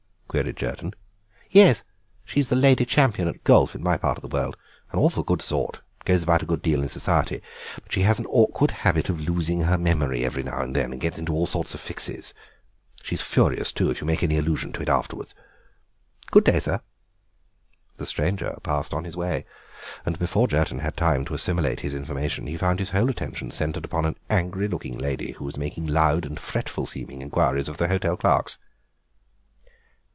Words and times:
queried 0.33 0.55
Jerton. 0.55 0.93
"Yes, 1.49 1.83
she's 2.23 2.47
the 2.47 2.55
Lady 2.55 2.85
Champion 2.85 3.27
at 3.27 3.43
golf 3.43 3.75
in 3.75 3.83
my 3.83 3.97
part 3.97 4.17
of 4.17 4.21
the 4.21 4.33
world. 4.33 4.55
An 4.93 4.97
awful 4.97 5.23
good 5.23 5.41
sort, 5.41 5.81
and 5.99 6.05
goes 6.05 6.23
about 6.23 6.41
a 6.41 6.45
good 6.45 6.61
deal 6.61 6.81
in 6.81 6.87
Society, 6.87 7.41
but 7.83 7.91
she 7.91 8.03
has 8.03 8.17
an 8.17 8.25
awkward 8.27 8.71
habit 8.71 9.09
of 9.09 9.19
losing 9.19 9.63
her 9.63 9.77
memory 9.77 10.23
every 10.23 10.41
now 10.41 10.61
and 10.61 10.73
then, 10.73 10.93
and 10.93 11.01
gets 11.01 11.17
into 11.19 11.33
all 11.33 11.45
sorts 11.45 11.73
of 11.73 11.81
fixes. 11.81 12.33
She's 13.03 13.21
furious, 13.21 13.73
too, 13.73 13.89
if 13.91 13.99
you 13.99 14.07
make 14.07 14.23
any 14.23 14.37
allusion 14.37 14.71
to 14.71 14.81
it 14.81 14.87
afterwards. 14.87 15.35
Good 16.27 16.45
day, 16.45 16.61
sir." 16.61 16.79
The 17.97 18.05
stranger 18.05 18.55
passed 18.63 18.93
on 18.93 19.03
his 19.03 19.17
way, 19.17 19.43
and 20.05 20.17
before 20.17 20.47
Jerton 20.47 20.77
had 20.77 20.93
had 20.95 20.95
time 20.97 21.25
to 21.25 21.33
assimilate 21.33 21.81
his 21.81 21.93
information 21.93 22.47
he 22.47 22.55
found 22.55 22.79
his 22.79 22.91
whole 22.91 23.09
attention 23.09 23.51
centred 23.51 23.85
on 23.93 24.05
an 24.05 24.15
angry 24.29 24.69
looking 24.69 24.97
lady 24.97 25.33
who 25.33 25.43
was 25.43 25.57
making 25.57 25.87
loud 25.87 26.25
and 26.25 26.39
fretful 26.39 26.85
seeming 26.85 27.21
inquiries 27.21 27.67
of 27.67 27.75
the 27.75 27.89
hotel 27.89 28.15
clerks. 28.15 28.57